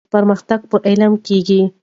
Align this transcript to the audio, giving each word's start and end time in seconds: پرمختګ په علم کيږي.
پرمختګ 0.13 0.59
په 0.71 0.77
علم 0.87 1.13
کيږي. 1.27 1.61